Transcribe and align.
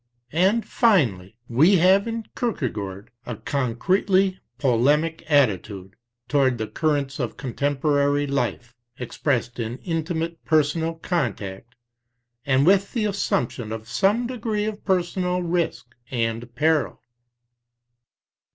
And 0.33 0.65
finally, 0.65 1.37
we 1.47 1.75
have 1.75 2.07
in 2.07 2.23
Kierke 2.35 2.73
gaard 2.73 3.11
a 3.27 3.35
concretely 3.35 4.39
polemic 4.57 5.23
attitude 5.29 5.95
toward 6.27 6.57
the 6.57 6.65
currents 6.65 7.19
of 7.19 7.37
contemporary 7.37 8.25
life, 8.25 8.73
expressed 8.97 9.59
in 9.59 9.77
intimate 9.83 10.43
personal 10.43 10.95
contact, 10.95 11.75
and 12.47 12.65
with 12.65 12.93
the 12.93 13.05
assumption 13.05 13.71
of 13.71 13.87
some 13.87 14.25
degree 14.25 14.65
of 14.65 14.83
personal 14.83 15.43
risk 15.43 15.93
and 16.09 16.55
peril. 16.55 17.03